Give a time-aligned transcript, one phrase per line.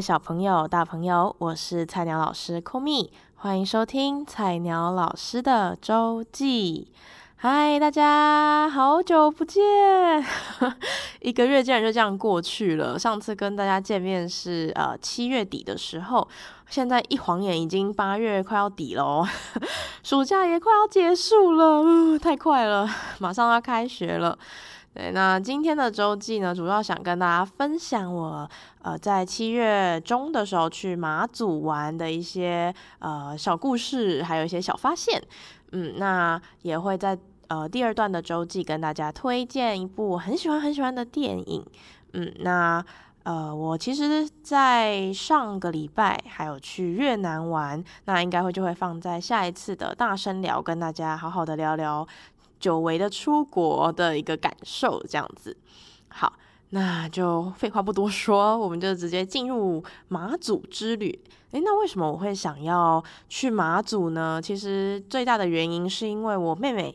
[0.00, 6.92] 小朋友、大朋友，我是菜鸟老师 Komi，欢迎收听菜鸟老师的周记。
[7.34, 9.62] 嗨，大家好久不见，
[11.20, 12.98] 一个月竟然就这样过去了。
[12.98, 16.28] 上次跟大家见面是呃七月底的时候，
[16.68, 19.28] 现在一晃眼已经八月快要底了哦，
[20.04, 24.38] 暑假也快要结束了，呃，太快了，马上要开学了。
[24.94, 28.50] 对，那今天的周记呢，主要想跟大家分享我
[28.82, 35.22] 呃在七月中的时候去马祖玩的一些呃小故事，还有一些小发现。
[35.70, 41.64] 嗯，那也会在呃第二段的周记跟大家推荐一部我很喜欢很喜欢的电影。
[42.14, 42.84] 嗯，那
[43.22, 52.08] 呃我其实，在上个礼拜还有去越南玩，那应该会就会放在下一次的大声聊，跟大家好好的聊聊。
[52.58, 55.56] 久违的出国的一个感受，这样子，
[56.08, 56.32] 好，
[56.70, 61.18] 那就废话不多说，我们就直接进入马祖之旅。
[61.52, 64.40] 诶，那为什么我会想要去马祖呢？
[64.42, 66.94] 其实最大的原因是因为我妹妹，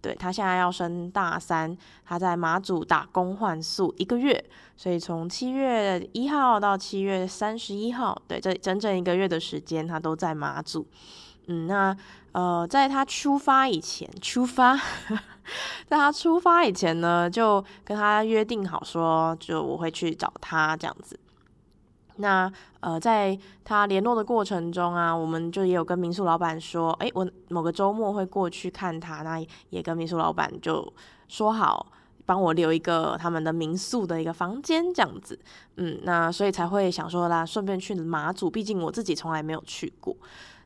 [0.00, 4.42] 对，她现在要升大三，她在马祖打工换宿一个月，
[4.74, 10.86] 所以从七月一号到七月三十一号，对，这整整一个月的时间，她都在马祖。
[11.52, 11.96] 嗯，那
[12.30, 14.76] 呃，在他出发以前，出发，
[15.90, 21.18] 在他出发以前呢，就跟他约定好说，就我会去找他这样子。
[22.18, 30.92] 那呃，在他联络的过程中啊，我们就也有跟民宿老板说，诶，我某个周末会过去看他，那也跟民宿老板就
[31.26, 31.84] 说好，
[32.24, 35.36] 帮我留一个他们的民宿的一个房间这样子。
[35.78, 40.14] 嗯，那所以才会想说啦，顺便去马祖，毕竟我自己从来没有去过。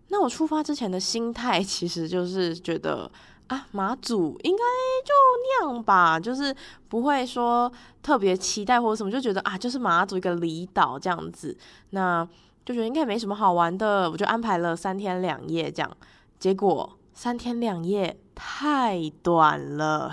[0.09, 3.10] 那我出发之前的心态 其实就是觉得
[3.48, 4.62] 啊，马祖应该
[5.04, 6.54] 就那样吧，就是
[6.88, 7.70] 不会说
[8.03, 11.56] 特别期待或者什么，就觉得啊，就是马祖一个离岛这样子，
[11.91, 12.26] 那
[12.64, 15.91] 就觉得应该没什么好玩的，我就安排了三天两夜这样。
[16.38, 20.10] 结果三天两夜太短了，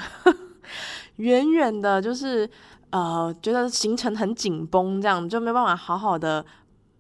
[1.18, 2.50] 远远的，就是
[2.90, 6.46] 呃，觉得行程很紧绷，这样就没办法好好的。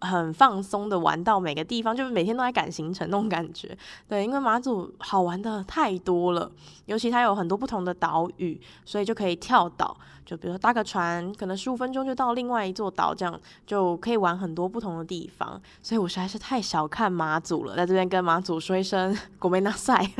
[0.00, 3.76] 很放松的玩到每个地方，就是每天都在赶行程那种感觉。
[4.08, 6.50] 对，因为马祖好玩的太多了，
[6.84, 9.96] 尤其它有很多不同的岛屿，所以就可以跳岛。
[10.24, 15.60] 就比如说搭个船，可能十五分钟就到另外一座岛，这样就可以玩很多不同的地方。
[15.80, 20.10] 所以我实在是太小看马祖了，在这边跟马祖说一声“ごめんなさい”。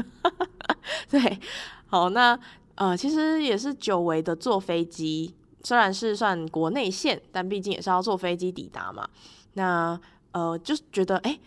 [1.11, 1.41] 对，
[1.89, 2.39] 好，那
[2.77, 5.34] 呃，其实也是久违的坐飞机，
[5.65, 9.09] 虽然是算国内线，但毕竟也是要坐飞机抵达嘛。
[9.53, 10.00] 那
[10.31, 11.39] 呃，就是觉得哎，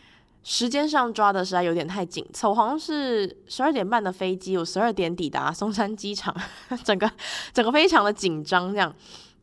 [0.43, 6.35] 时间上抓的实在有点太紧凑，好像是十二点半的飞机，我十二点抵达松山机场，
[6.85, 7.11] 整个
[7.53, 8.95] 整个非常的紧张这样。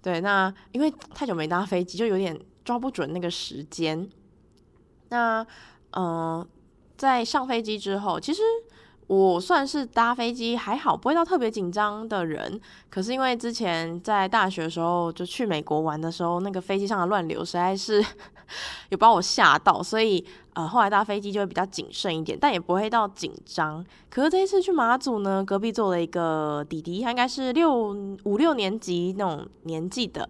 [0.02, 4.10] 对，那因为太久没搭飞机，就有点抓不准那个时间。
[5.10, 5.46] 那
[5.92, 6.48] 呃，
[6.98, 8.42] 在上飞机之后，其实。
[9.12, 12.58] 我算是搭飞机还好，不会到特别紧张的人。
[12.90, 18.02] 可是因为之前在大学的时候就去美国玩的时候，那个飞机上的乱流实在是
[18.88, 23.86] 有把我吓到，所以呃后来搭飞机就会比较谨慎一点，但也不会到紧张。
[24.10, 27.94] 可是这一次去马祖呢，隔壁坐了一个弟弟，他应该是六
[28.24, 30.30] 五六年级那种年纪的。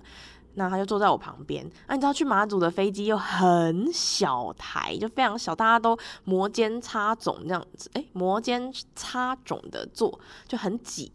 [0.55, 1.69] 那他就坐在我旁边。
[1.87, 11.11] 那、你知道去马祖的飞机又很小台，就非常小，大家都摩肩擦踵这样子，诶，摩肩擦踵的坐，就很挤。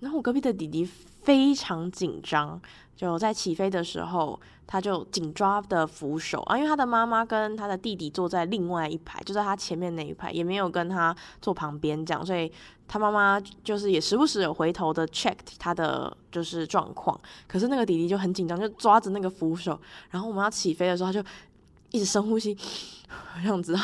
[0.00, 0.84] 然后我隔壁的弟弟
[1.22, 2.60] 非常紧张，
[2.94, 12.50] 就在起飞的时候，他就紧抓的扶手啊，因为他的妈妈跟他的弟弟坐在另外一排，就在他前面那一排，也没有跟他坐旁边这样，所以。
[12.88, 19.76] 他妈妈就是也时不时有回头的 check 他的就是状况，可是那个弟弟就很紧张，就抓着那个扶手，
[20.10, 21.28] 然后我们要起飞的时候，他就
[21.90, 22.56] 一直深呼吸，
[23.42, 23.76] 这样子，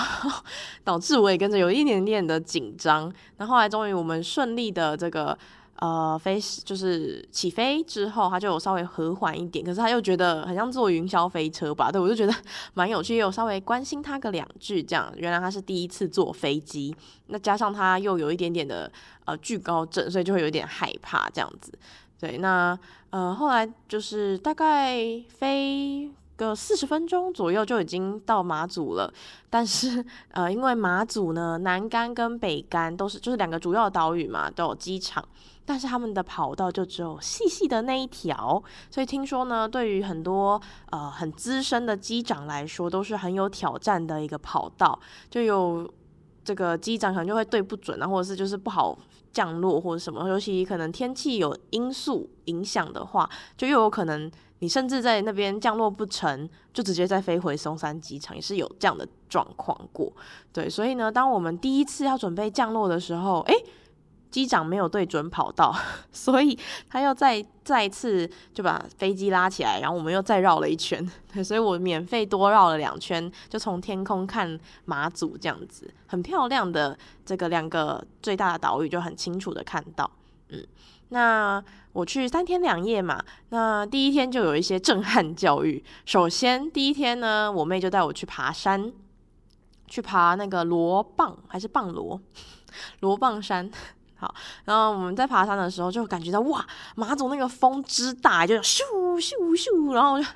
[0.84, 3.12] 导致我也跟着有一点点的紧张。
[3.38, 5.36] 那后来终于我们顺利的这个。
[5.76, 11.90] 呃，飞就是起飞之后，他就有稍微和缓一点，可是他又觉得很像坐云霄飞车吧？
[11.90, 12.32] 对，我就觉得
[12.74, 15.12] 蛮有趣，有稍微关心他个两句，这样。
[15.16, 16.94] 原来他是第一次坐飞机，
[17.26, 18.90] 那加上他又有一点点的
[19.24, 21.72] 呃惧高症，所以就会有点害怕这样子。
[22.20, 22.78] 对，那
[23.10, 24.96] 呃后来就是大概
[25.28, 29.12] 飞个四十分钟左右就已经到马祖了，
[29.50, 35.26] 但是呃因为马祖呢南竿跟北竿都是就是两个主要岛屿嘛，都有机场。
[35.64, 38.60] 但是他们的跑道就只有细细的那一条，
[38.90, 40.60] 所以听说呢，对于很多
[40.90, 44.98] 呃很资深的机长来说，都是很有挑战的一个跑道。
[45.30, 45.88] 就有
[46.44, 48.98] 这个机长可能就会对不准啊，或者是就是不好
[49.30, 54.28] 降落或者什么，尤其可能天气有因素影响的话，就又有可能
[54.58, 60.12] 你甚至在那边降落不成，就直接再飞回松山机场，也是有这样的状况过。
[60.52, 63.64] 对，所以呢，当我们第一次要准备降落的时候，哎、欸。
[64.32, 65.72] 机长没有对准跑道，
[66.10, 66.58] 所以
[66.88, 71.06] 他又再再次就把飞机拉起来，然后我们又再绕了一圈，
[71.44, 80.10] 所以我免费多绕了两圈，就从天空看马祖这样子，很漂亮的这个两个最大的岛屿就很清楚的看到，
[80.48, 80.66] 嗯，
[81.10, 81.62] 那
[81.92, 85.84] 我去三天两夜嘛，那第一天就有一些震撼教育。
[86.06, 88.90] 首先第一天呢，我妹就带我去爬山，
[89.86, 92.18] 去爬那个罗蚌还是棒罗
[93.00, 93.70] 罗蚌山。
[94.22, 94.32] 好，
[94.66, 96.64] 然后我们在爬山的时候就感觉到哇，
[96.94, 98.78] 马祖那个风之大，就咻
[99.18, 100.26] 咻咻，然后就，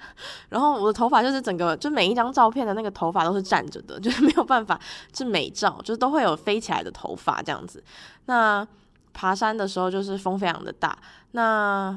[0.49, 4.77] 然后我的头发就是整个，就每一张照片的那个头发都是站着的， 就是没有办法
[5.17, 7.81] 是美照，就是都会有飞起来的头发这样子。
[8.25, 8.67] 那
[9.13, 10.99] 爬山的时候就是风非常的大。
[11.31, 11.97] 那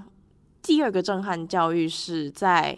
[0.62, 2.78] 第二个震撼教育是在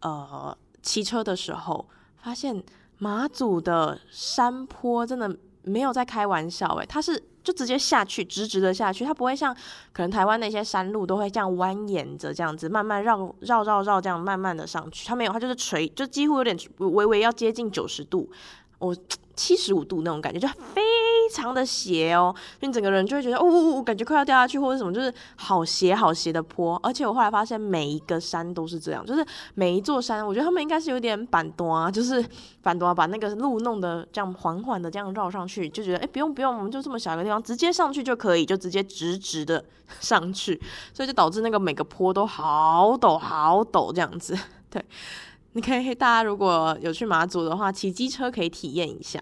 [0.00, 2.60] 呃骑车的时候，发现
[2.98, 5.32] 马祖的山坡真的
[5.62, 7.22] 没有在开玩笑诶，它是。
[7.48, 9.56] 就直接下去，直直的下去，它不会像
[9.90, 18.28] 可能台湾那些山路都会这样蜿蜒着这样子，慢慢绕绕绕绕这样慢慢的上去，它没有，它就是垂，就几乎有点微微要接近九十度，
[18.78, 18.96] 我。
[19.38, 20.82] 七十五度那种感觉，就非
[21.32, 26.74] 常的斜哦，你整个人就会觉得，哦，哦，哦，感觉快要掉下去或者什么，就是好斜好斜的坡。
[26.82, 32.20] 而且我后来发现，每一个山都是这样，就是每一座山，我觉得他们应该是有点板多啊，就是
[32.62, 39.64] 板多，把那个路弄得这样缓缓的这样绕上去，就觉得，哎，不用不用，我们就这么小一个地方，直接上去就可以，就直接直直的
[40.00, 40.60] 上去，
[40.92, 44.36] 所以就导致那个每个坡都好陡好陡这样子，
[44.68, 44.84] 对。
[45.52, 49.20] 你可以，大家如果有去马祖的话，骑机车可以体验一下。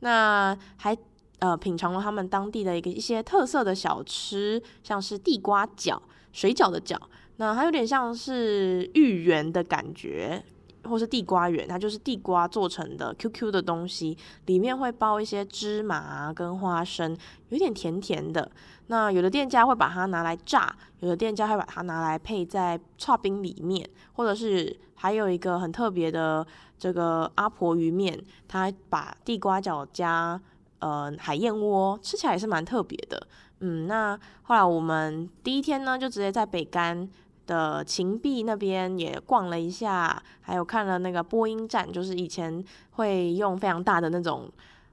[0.00, 0.96] 那还
[1.40, 5.98] 呃品尝了他们当地的一个一些特色的小吃，像是地瓜饺、
[6.32, 6.96] 水饺的饺，
[7.36, 10.42] 那它有点像是芋圆的感觉。
[10.88, 14.16] 或是地瓜圆，它就是地瓜做成的 QQ 的东西，
[14.46, 17.16] 里面会包一些芝麻跟花生，
[17.48, 18.50] 有点甜甜的。
[18.88, 26.46] 那有的店家会把它拿来炸，有的店家会把它拿来配在剉冰里面，或者是还有一个很特别的
[26.78, 30.40] 这个阿婆鱼面，它把地瓜角加
[30.80, 33.26] 呃海燕窝，吃起来也是蛮特别的。
[33.60, 37.08] 嗯，那后来我们第一天呢，就直接在北竿。
[37.46, 44.50] 的琴壁那边也逛了一下，还有看了那个播音站，就是以前会用非常大的那种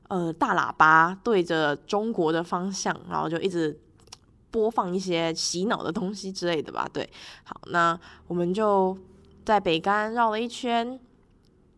[0.09, 3.79] 呃大喇叭对着中国的方向，然后就一直
[4.49, 6.87] 播放一些洗脑的东西之类的吧。
[6.91, 7.09] 对，
[7.43, 8.97] 好，那我们就
[9.45, 10.99] 在北干绕了一圈。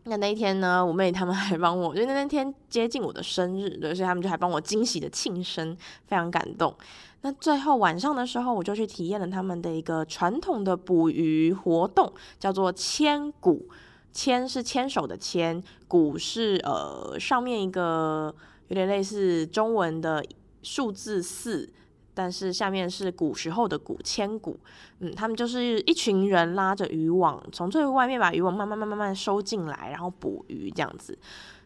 [0.06, 5.74] 那那一天呢，我妹他们还帮我，就那那天接近我的生日，对，所以他们就还帮我惊喜的庆生，
[6.06, 6.76] 非常感动。
[7.24, 13.66] 那最后晚上的时候，我就去体验了他们的一个传统的捕鱼活动，叫做牵鼓。
[14.12, 18.32] 牵是牵手的牵，鼓是呃上面一个
[18.68, 20.22] 有点类似中文的
[20.62, 21.72] 数字四，
[22.12, 24.56] 但是下面是古时候的古，牵鼓。
[25.00, 31.18] 嗯，他们就是一群人拉着渔网，从最外面把渔网慢慢慢慢慢收进来，然后捕鱼这样子。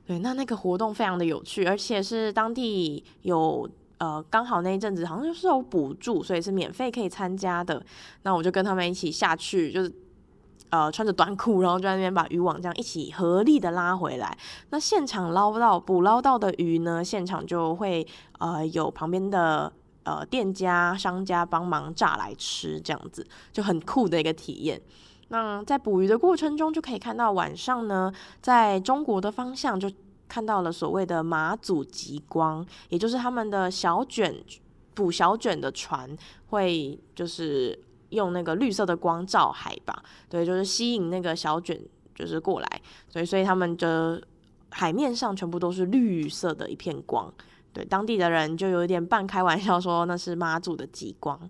[0.07, 3.69] 对，那那个活动非常的有趣，而且是当地有。
[3.99, 7.85] 呃，刚好那一阵子好像就是有补助，所以是免费可以参加的。
[8.23, 9.93] 那我就跟他们一起下去，就是
[10.71, 14.39] 呃穿着短裤，然后就在那边把渔网这样一起合力的拉回来。
[14.71, 18.07] 那现场捞到捕捞到的鱼呢，现场就会
[18.39, 19.73] 呃有旁边的
[20.05, 24.81] 呃店家商家帮忙炸来吃，这样子就很酷的一个体验。
[25.31, 29.91] 那在捕鱼的过程中，就可以看到晚上呢，在中国的方向就。
[30.29, 34.35] 看到了所谓的马祖极光，也就是他们的小卷
[34.95, 36.09] 捕小卷的船
[36.49, 37.79] 会就是
[38.11, 41.81] 用那个绿色的光照海吧，对，就是吸引那个小卷
[42.15, 44.23] 就是过来，所以所以他们的
[44.71, 47.33] 海面上全部都是绿色的一片光，
[47.73, 51.41] 对，当地的人就有一点半开玩笑说那是马祖的极光，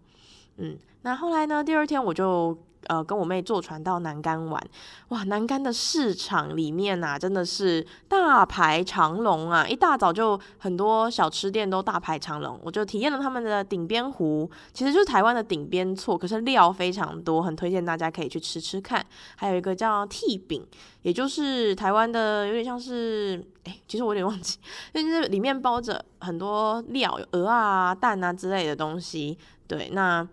[0.56, 2.56] 嗯，那后来呢，第二天我就。
[2.88, 4.60] 呃，跟我妹坐船到南竿玩，
[5.08, 9.66] 哇，南竿的市场里面啊，真的是大排长龙啊！
[9.68, 19.04] 一大早就很多小吃店都大排长龙，我就体验了他们的鼎边糊，其实就是台湾的鼎边趖，可是料非常多，很推荐大家可以去吃吃看。
[19.36, 20.66] 还有一个叫屉饼，
[21.02, 24.58] 也就是台湾的，有点像是，哎，其实我有点忘记，
[24.94, 29.36] 就是里面包着很多料，鹅啊、蛋啊之类的东西。
[29.66, 30.26] 对，那。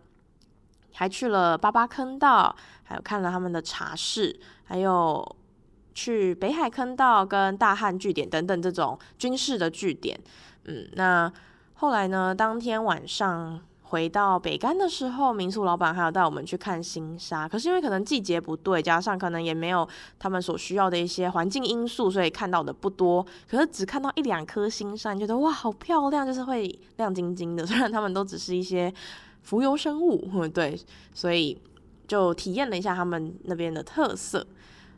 [0.95, 5.35] 还去了八八坑道，还有看了他们的茶室，还有
[5.93, 10.19] 去北海坑道跟大汉据点等等这种军事的据点。
[10.65, 11.31] 嗯，那
[11.75, 12.33] 后来呢？
[12.33, 13.61] 当天晚上
[13.95, 17.47] 回到北竿的时候，民宿老板还有带我们去看星沙。
[17.47, 19.87] 可是因为可能季节不对，加上可能也没有
[20.19, 23.25] 他们所需要的一些环境因素，所以看到的不多。
[23.49, 27.63] 可是只看到一两颗星沙，觉得哇，好漂亮，就是会亮晶晶的。
[27.65, 28.93] 虽然他们都只是一些
[29.43, 30.77] 浮游生物，对，
[31.13, 31.57] 所以
[32.05, 34.45] 就体验了一下他们那边的特色。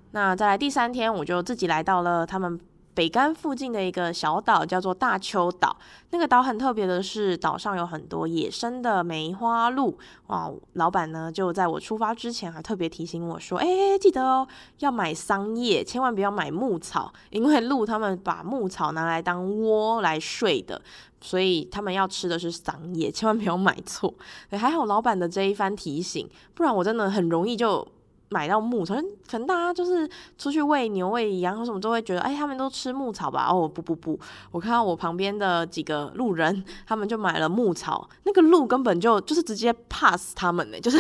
[0.10, 2.60] 那再来第三天，我就自己来到了他们。
[2.98, 5.78] 北竿附近的一个小岛叫做大坵岛，
[6.10, 9.96] 那个岛很特别的是，岛上有很多野生的梅花鹿。
[10.26, 13.68] 哇，老板呢就在我出发之前还特别提醒我说：“哎、
[14.02, 14.48] 记得哦，
[14.80, 20.82] 要买桑叶，千万不要买牧草，因为鹿他们把牧草拿来当窝来睡的，
[21.22, 24.12] 所以他们要吃的是桑叶，千万不要买错。”
[24.58, 27.88] 还好老板的这一番提醒，不然我真的很容易就。
[28.30, 28.96] 买到牧草，
[29.30, 33.48] 可能大家就是出去喂牛喂羊什么都会觉得，哎，他们都吃牧草吧？
[33.50, 34.20] 哦，不不不，
[34.52, 40.98] 我看到我旁边的几个路人，他们就买了牧草，那个鹿根本就就是直接 pass 他们呢，就是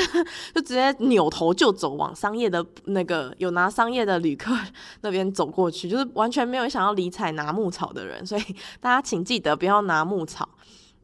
[0.56, 4.56] 就直接扭头就走，往商业的那个有拿商业的旅客
[5.02, 8.42] 那边走过去，就是完全没有想要理睬拿牧草的人，所以
[8.80, 10.48] 大家请记得不要拿牧草。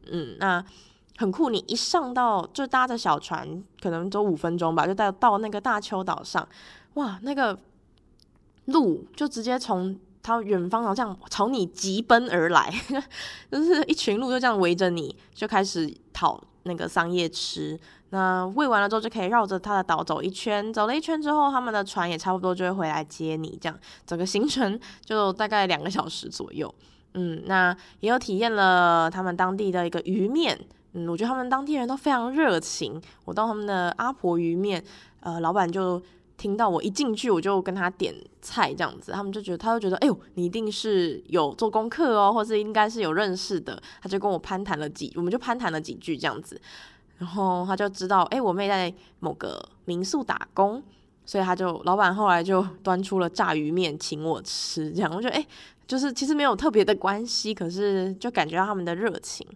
[0.10, 0.64] 嗯，那。
[1.18, 6.48] 很酷，你一上到就搭着小船，可能走五分钟吧，就到到那个大丘岛上，
[6.96, 7.58] 哇，那个
[8.66, 12.74] 鹿就直接从它远方好像朝你疾奔而来，
[13.52, 17.80] 就是一群鹿就这样围着你，就开始讨那个桑叶吃。
[18.10, 26.74] 那喂完了之后，就可以绕着它的岛走一圈，走了一圈之后，他们的船也差不多就会回来接你，这样整个行程就大概两个小时左右。
[27.14, 30.60] 嗯，那也有体验了他们当地的一个鱼面。
[30.94, 33.02] 嗯，我觉得他们当地人都非常热情。
[33.26, 34.84] 我到他们的阿婆鱼面，
[35.22, 36.02] 呃，老板就
[36.38, 43.82] 听到我一进去，我就跟他点菜这样子，他们就觉得，他就觉得，哎呦，你一定是有做功课哦，或是应该是有认识的。
[44.02, 46.60] 他就跟我攀谈了几，我们就攀谈了几句这样子，
[47.18, 50.84] 然后他就知道，哎，我妹在某个民宿打工，
[51.26, 55.48] 所以他就老板后来就端出了炸鱼面请我吃，这样我觉得，哎，
[55.88, 59.48] 就是其实没有特别的关系，可是就感觉到他们的热情。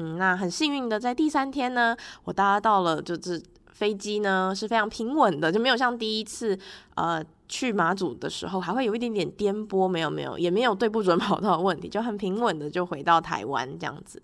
[0.00, 6.58] 嗯，那很幸运的，在第三天呢，我搭到了，就是飞机呢是非常平稳的，就没有像第一次
[6.94, 14.22] 呃去马祖的时候还会有一点点颠簸，没有没有，也没有对不准跑道的问题，就很平稳的就回到台湾这样子。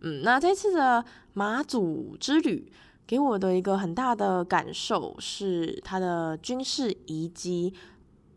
[0.00, 1.04] 嗯，那这次的
[1.34, 2.72] 马祖之旅
[3.06, 7.74] 给我的一个很大的感受是它的军事遗迹。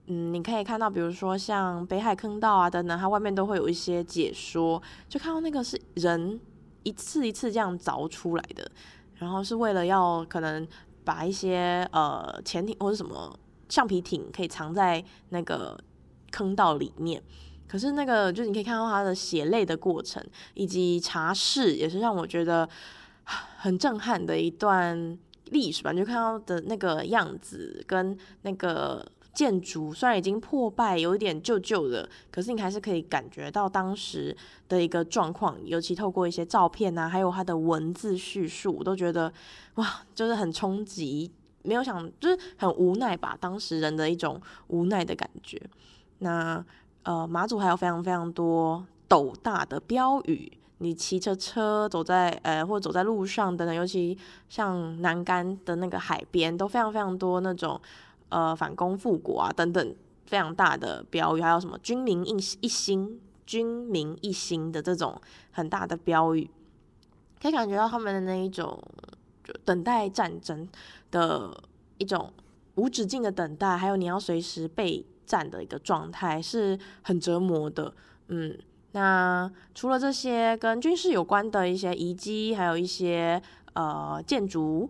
[0.08, 6.38] 嗯，你可以看到，比如说像北海坑道啊等等，它外面都会有一些解说，就看到那个是人。
[6.84, 8.70] 一次一次这样凿出来的，
[9.16, 10.68] 然后是为了要可能
[11.04, 13.38] 把一些呃潜艇或者什么
[13.70, 15.78] 橡皮艇可以藏在那个
[16.32, 17.22] 坑道里面。
[17.68, 20.24] 可是那个就是你可以看到它的血泪的过程，
[20.54, 22.68] 以及茶室也是让我觉得
[23.58, 25.92] 很震撼的一段历史吧。
[25.92, 29.06] 你就看到的那个样子跟那个。
[29.34, 34.36] 建筑虽然已经破败，有一点旧旧的，可是你还是可以感觉到当时
[34.68, 35.58] 的一个状况。
[35.64, 39.32] 尤其透过一些照片啊，还有它的文字叙述，我都觉得
[39.76, 41.32] 哇，就是很冲击。
[41.64, 45.62] 没有想，就是很无奈吧，当时人的一种无奈的感觉。
[46.20, 46.64] 那
[47.04, 54.18] 呃，马祖还有非常非常多斗大的标语，你骑着车走在呃，或者走在路上等等，尤其
[54.50, 57.80] 像南竿的那个海边，都非常非常多那种。
[58.32, 59.96] 呃，反攻复国啊，等等，
[60.26, 65.22] 非常大的标语，还有什么“军民一一心”“军民一心”的这种
[65.52, 66.50] 很大的标语，
[67.42, 68.82] 可以感觉到他们的那一种
[69.44, 70.66] 就等待战争
[71.12, 71.62] 的
[71.98, 72.32] 一种
[72.76, 77.94] 无止境的等待，还有你要随时备战的一个状态，是很折磨的。
[78.30, 78.58] 嗯，
[78.94, 83.42] 那除了这些跟军事有关的一些遗迹，还有一些
[83.74, 84.90] 呃建筑。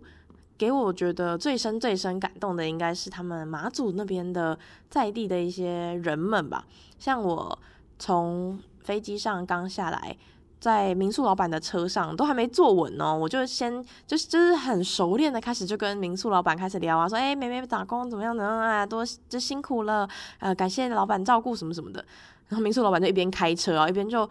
[0.62, 4.56] 给我觉得最深、最深感动的，应该是他们马祖那边的
[4.88, 6.64] 在地的一些人们吧。
[7.00, 7.58] 像我
[7.98, 10.16] 从飞机上刚下来，
[10.60, 18.44] 在民宿老板的车上都还没坐稳哦，我就先就是就是很熟练的开始就跟民宿老板开始聊啊，说哎，妹妹打工怎么样呢？
[18.44, 22.04] 啊，多就辛苦了，呃，感谢老板照顾什么什么的。
[22.46, 24.30] 然后民宿老板就一边开车啊，一边就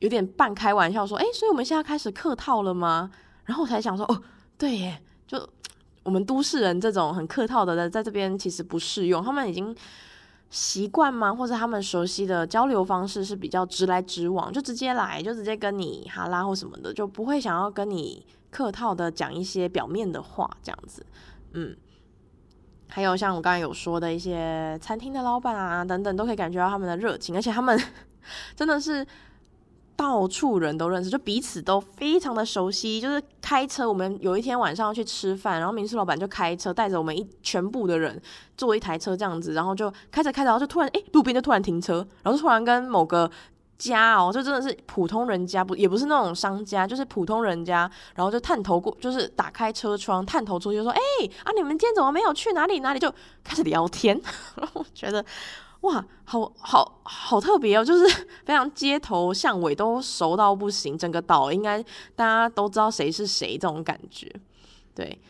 [0.00, 3.10] 有点半开玩笑说，哎，所以我们现在开始客套了吗？
[3.46, 4.22] 然后我才想说，哦，
[4.58, 5.00] 对耶。
[5.26, 5.38] 就
[6.04, 9.24] 我们都市人这种很客套的，在这边其实不适用。
[9.24, 9.74] 他们已经
[10.50, 11.34] 习惯吗？
[11.34, 21.04] 或者他们熟悉的交流方式是比较直来直往，就直接来，就直接跟你哈拉或什么的，就不会想要跟你客套的讲一些表面的话这样子。
[21.54, 21.74] 嗯，
[22.88, 27.80] 还有像我刚才有说的一些餐厅的老板啊等等，都可以感觉到他们的热情，而且他们
[28.54, 29.06] 真的是。
[29.96, 38.20] 到处人都认识，就彼此都非常的熟悉，就是开车，我们有一天晚上要去吃饭，然后民宿老板就开车带着我们一全部的人
[38.56, 43.30] 坐一台车这样子，然后就开着开着，然后就突然哎，路边就突然停车，然后就突然跟某个
[43.78, 51.00] 家哦，就真的是普通人家，不也不是那种商家，就是普通人家，然后就探头过，就是打开车窗探头出去说，哎
[51.44, 52.98] 啊，你们今天怎么没有去哪里哪里？
[52.98, 53.12] 就
[53.44, 54.20] 开始聊天，
[54.56, 55.24] 然后我觉得。
[55.84, 61.82] 哇，好好好特别哦，就是 非常街头巷尾都熟到不行，整个岛应该
[62.16, 64.30] 大家都知道谁是谁这种感觉。
[64.94, 65.20] 对，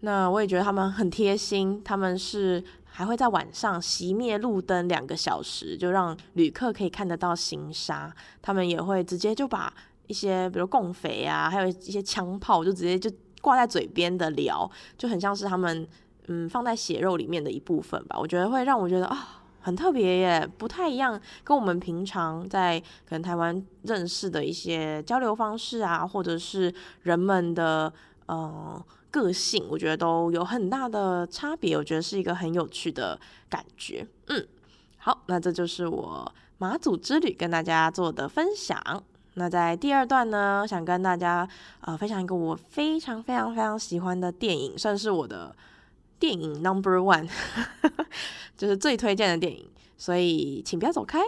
[0.00, 8.14] 那我也觉得他们很贴心，他们是还会在晚上熄灭路灯两个小时，就让旅客可以看得到行沙。
[8.42, 9.72] 他们也会直接就把
[10.06, 15.88] 一些比如共匪啊，还有一些枪炮，就直接就挂在嘴边的聊，就很像是他们
[16.26, 18.18] 嗯放在血肉里面的一部分吧。
[18.20, 19.40] 我觉得会让我觉得啊。
[19.64, 22.78] 很特别耶，不太一样，跟我们平常在
[23.08, 27.90] 可能台湾认识的一些交流方式啊，或者是人们的
[28.26, 31.74] 呃个性，我觉得都有很大的差别。
[31.78, 33.18] 我觉得是一个很有趣的
[33.48, 34.06] 感觉。
[34.26, 34.46] 嗯，
[34.98, 39.02] 好，那这就是我马祖之旅跟大家做的分享。
[39.36, 41.48] 那在第二段呢，想跟大家
[41.80, 45.56] 呃分享一个我非常非常非常喜欢的电影，算是我的。
[46.18, 47.28] 电影 Number One，
[48.56, 51.20] 就是最推荐的电影，所以请不要走开。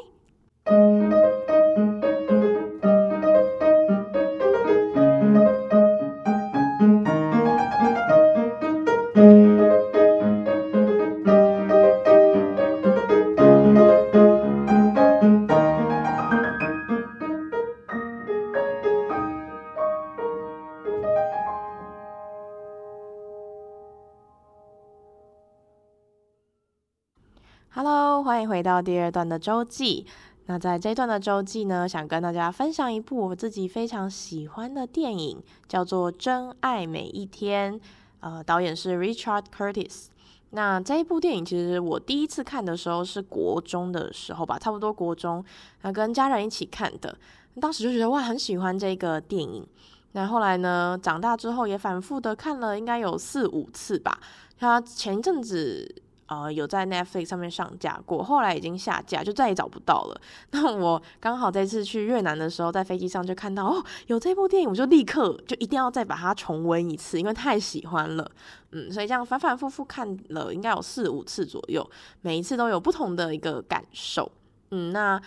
[28.66, 30.04] 到第二段的周记。
[30.48, 37.74] 那在这一段的周记呢，想跟大家分享一部我自己非常喜欢的电影，叫做《真爱每一天》。
[38.20, 40.06] 呃，导演是 Richard Curtis。
[40.50, 45.44] 那这一部电影其实我第一次看的时候是国中的时候吧，差不多国中，
[45.82, 47.16] 那跟家人一起看的。
[47.60, 49.66] 当时就觉得哇，很喜欢这个电影。
[50.12, 54.20] 那后来呢，长大之后也反复的看了，应该有四五次吧。
[54.58, 56.02] 他前一阵子。
[56.26, 60.20] 呃，有在 Netflix 上面上架过，后来已经下架，就再也找不到了。
[60.50, 68.28] 那我刚好这次去越南的时候，在飞机上就看到哦，有这部电影，我就立刻就一定要再把它重温一次，因为太喜欢了。
[68.72, 71.88] 嗯，所以这样反反复复看了，应该有四五次左右，
[72.22, 74.30] 每一次都有不同的一个感受。
[74.72, 75.20] 嗯，那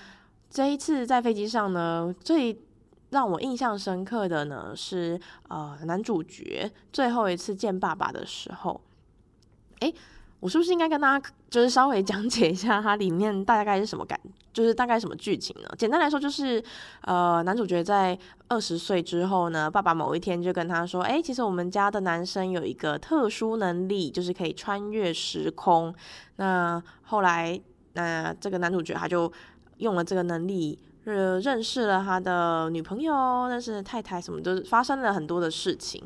[0.49, 2.61] 这一次在飞机上呢，最
[3.11, 8.81] 让我印象深刻的呢是呃男主角最后一次见爸爸的时候，
[9.79, 9.93] 诶。
[10.39, 14.19] 我是不是应该跟大家就是稍微讲解一下它里面大概是什么感，
[14.53, 15.69] 就是大概什么剧情呢？
[15.77, 16.63] 简单来说就是，
[17.01, 25.93] 呃，男主角在二十岁之后呢，爸爸某一天就跟他说：“哎，其实我们家的男生有一个特殊能力，就是可以穿越时空。”
[26.37, 27.59] 那后来，
[27.93, 29.29] 那这个男主角他就
[29.77, 36.01] 用了这个能力，呃，认识了他的女朋友，认识太太，什么都发生了很多的事情。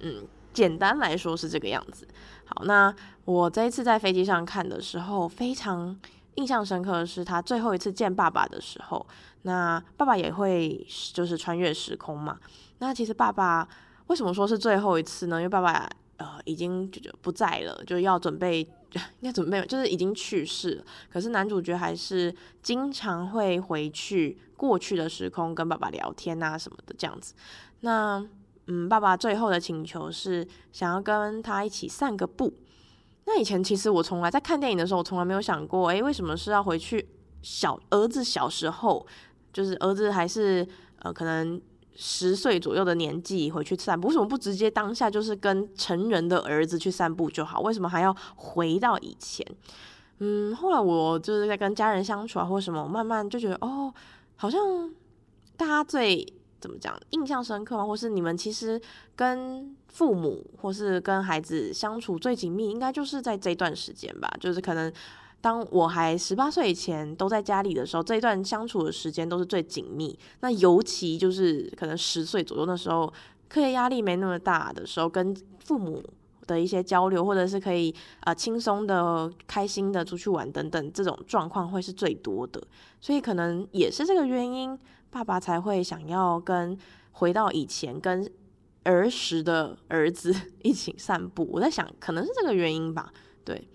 [0.00, 2.06] 嗯，简单来说是这个样子。
[2.48, 5.94] 好，那我这一次在飞机上看的时候，非常
[6.36, 9.06] 印象深刻的是他最后一次见爸爸的时候，
[9.42, 12.38] 那爸爸也会就是穿越时空嘛。
[12.78, 13.68] 那其实爸爸
[14.06, 15.36] 为什么说是最后一次呢？
[15.36, 18.60] 因为爸爸呃已经就就不在了，就要准备
[18.94, 20.84] 应该准备就是已经去世了。
[21.12, 27.34] 可是男主角还是经常会回去过去的时空跟爸爸聊天啊什么的这样子。
[27.80, 28.24] 那
[28.70, 32.52] 嗯，爸爸最后的请求是想要跟他一起散个步。
[33.24, 37.08] 那以前其实我从来在看电影的时候，我从来没有想过，诶，为什么是要回去
[37.42, 39.06] 小儿子小时候，
[39.52, 40.66] 就是儿子还是
[40.98, 41.60] 呃可能
[41.96, 44.08] 十岁左右的年纪回去散步？
[44.08, 47.60] 为什么不直接当下就是跟成人的儿子去散步就好？
[47.60, 49.46] 为什么还要回到以前？
[50.18, 53.92] 嗯，后来我就是在跟家人相处啊，或什么，我慢慢就觉得哦，
[54.36, 54.90] 好像
[55.56, 56.34] 大家最。
[56.60, 56.98] 怎么讲？
[57.10, 57.84] 印象深刻吗？
[57.84, 58.80] 或是你们其实
[59.14, 64.28] 跟父母或是跟孩子相处最紧密，应该就是在这段时间吧。
[64.40, 64.92] 就是可能
[65.40, 70.18] 当我还十八岁以前都在家里的时候，这一段相处的时间都是最紧密。
[70.40, 73.12] 那尤其就是可能十岁左右的时候，
[73.48, 76.02] 课业压力没那么大的时候，跟父母
[76.46, 82.60] 的一些交流，或者是可以啊、轻松的、开心的出去玩等等，这种状况会是最多的。
[83.00, 84.76] 所以可能也是这个原因。
[85.10, 86.76] 爸爸才会想要跟
[87.12, 88.30] 回到以前跟
[88.84, 91.48] 儿时的儿子 一起散步。
[91.52, 93.12] 我在想，可能是这个原因吧。
[93.44, 93.68] 对，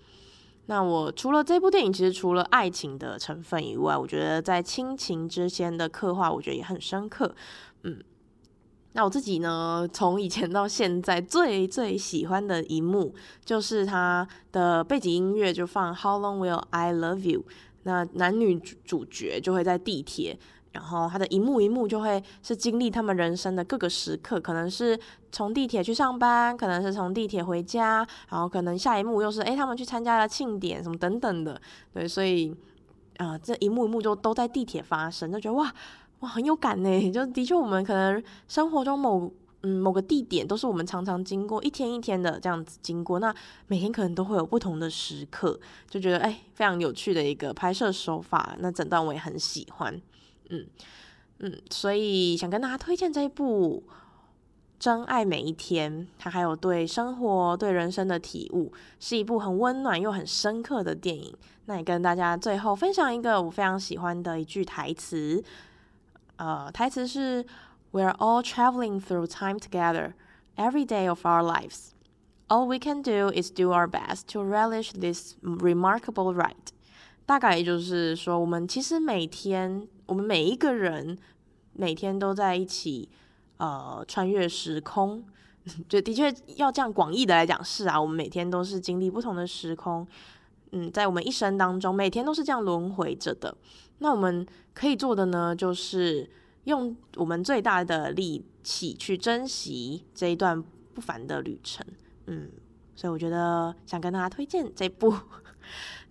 [0.66, 7.34] 那我除了这部电影，其实除了爱情的成分以外，我觉得在亲情之间的刻画，我觉得也很深刻。
[7.82, 8.02] 嗯，
[8.92, 17.44] 那我自己呢，从以前到现在最最喜欢的一幕，就是他的背景音乐就放 How long will I love you？
[17.82, 20.38] 那男女主角就会在地铁，
[20.74, 24.98] 然后他的一幕一幕就会是经历他们人生的各个时刻，可能是
[25.32, 31.58] 从地铁去上班，可能是从地铁回家，然后可能下一幕又是诶，他们去参加了庆典什么等等的，
[31.94, 32.54] 对，所以
[33.16, 35.72] 啊、这一幕一幕就都在地铁发生，就觉得哇。
[36.20, 36.88] 哇，很有感呢！
[37.12, 39.30] 就的确，我们可能生活中某
[39.62, 43.18] 嗯某个地点，都是我们常常经过，一天一天的这样子经过。
[43.18, 43.34] 那
[43.66, 45.58] 每天可能都会有不同的时刻，
[45.90, 48.56] 就觉得哎，非常有趣的一个拍摄手法。
[48.60, 50.00] 那整段我也很喜欢，
[50.50, 50.66] 嗯
[51.38, 53.82] 嗯，所以想跟大家推荐这一部
[54.78, 61.34] 《真爱每一天》，它还有对生活、对人生的体悟，是一部很温暖又很深刻的电影。
[61.66, 65.42] 那也跟大家最后分享一个我非常喜欢的一句台词。
[66.36, 67.44] 呃，台词是
[67.92, 70.12] "We're all traveling through time together,
[70.56, 71.90] every day of our lives.
[72.48, 76.72] All we can do is do our best to relish this remarkable ride."
[77.24, 81.18] 大概也就是说，我们其实每天，我们每一个人
[81.72, 83.08] 每天都在一起，
[83.56, 85.24] 呃，穿越时空。
[85.88, 90.06] 就的确要这样广义的来讲，是啊，我们每天都是经历不同的时空。
[90.72, 93.56] 嗯，在我们一生当中，每天都是这样轮回着的。
[93.98, 96.28] 那我们可以做的呢，就是
[96.64, 100.62] 用我们最大的力气去珍惜这一段
[100.92, 101.86] 不凡的旅程。
[102.26, 102.50] 嗯，
[102.94, 105.12] 所以我觉得想跟大家推荐这部《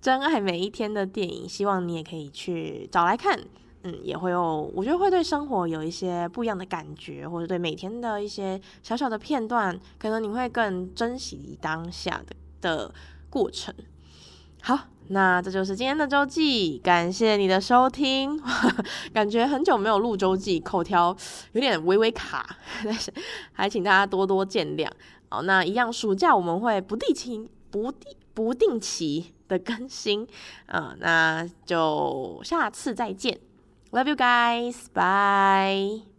[0.02, 3.40] 真爱每一天》的电影，希望你也可以去找来看。
[3.84, 12.94] 嗯，也会有，我觉得会对生活有一些不一样的感觉，或者对每天的一些小小的片段，可能你会更珍惜当下的的
[13.30, 13.76] 过程。
[14.62, 18.42] 好，那这就是今天的周记，感谢你的收听。
[19.14, 21.14] 感觉很久没有录周记，口条
[21.52, 23.14] 有点微微卡，但是
[23.52, 24.90] 还请大家多多见谅。
[25.28, 30.26] 好，那一样，暑假我们会不定期、不定不定期的更新。
[30.68, 33.38] 嗯，那就下次再见
[33.94, 34.90] Love you guys.
[34.90, 36.13] Bye.